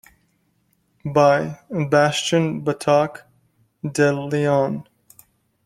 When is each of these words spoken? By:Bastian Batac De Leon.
By:Bastian 1.05 2.63
Batac 2.65 3.21
De 3.83 4.11
Leon. 4.11 4.87